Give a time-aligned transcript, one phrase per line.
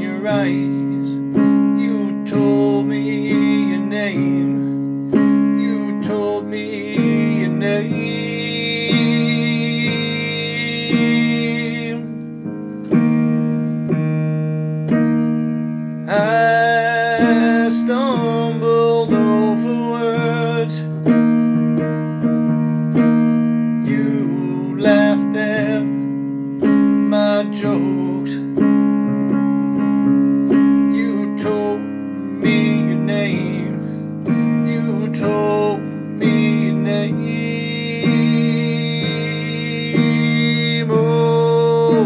[0.00, 1.10] your eyes.
[1.82, 5.10] You told me your name.
[5.60, 8.06] You told me your name.
[16.08, 20.80] I stumbled over words.
[23.90, 24.15] You
[27.56, 28.34] jokes.
[30.98, 34.66] You told me your name.
[34.66, 37.16] You told me your name.
[40.90, 42.02] Oh,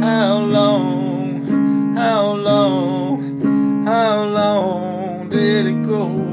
[0.00, 6.32] how long, how long, how long did it go?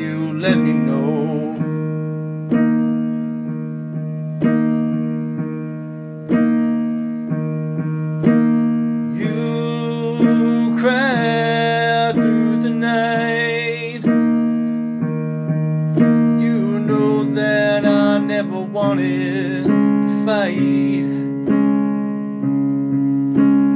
[0.00, 1.23] You let me know.
[18.94, 20.54] Wanted to fight.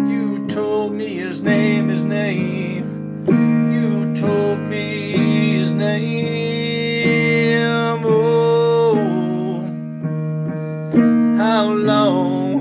[0.09, 3.27] You told me his name, his name.
[3.27, 5.11] You told me
[5.57, 6.79] his name.
[8.05, 8.95] Oh,
[11.37, 12.61] how long,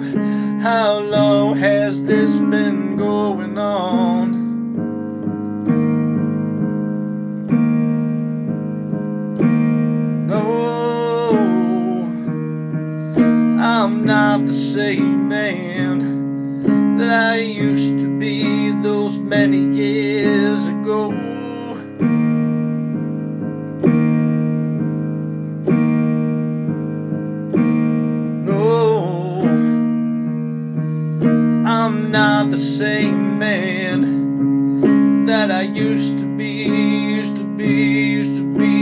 [0.59, 4.16] how long has this been going on?
[14.07, 21.11] Not the same man that I used to be those many years ago.
[28.47, 29.41] No,
[31.65, 38.57] I'm not the same man that I used to be, used to be, used to
[38.57, 38.77] be.